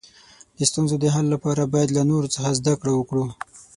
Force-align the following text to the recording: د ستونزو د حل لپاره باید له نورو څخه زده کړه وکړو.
د 0.57 0.59
ستونزو 0.69 0.95
د 0.99 1.05
حل 1.15 1.25
لپاره 1.33 1.71
باید 1.73 1.89
له 1.97 2.03
نورو 2.09 2.27
څخه 2.35 2.49
زده 2.59 2.73
کړه 2.81 2.91
وکړو. 2.95 3.25